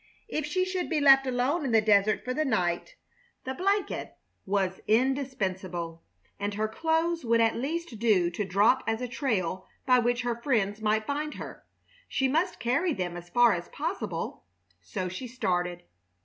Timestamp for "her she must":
11.35-12.59